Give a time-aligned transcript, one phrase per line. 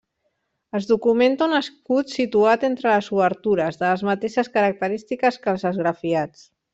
[0.77, 6.43] Es documenta un escut situat entre les obertures, de les mateixes característiques que els esgrafiats.